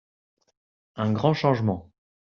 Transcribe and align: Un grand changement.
Un 0.95 1.11
grand 1.13 1.35
changement. 1.35 1.91